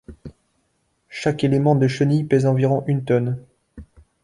Chaque 1.09 1.43
élément 1.43 1.75
de 1.75 1.87
chenille 1.87 2.23
pèse 2.23 2.47
environ 2.47 2.83
une 2.87 3.05
tonne. 3.05 3.37